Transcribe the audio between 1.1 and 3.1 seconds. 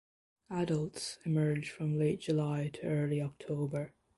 emerge from late July to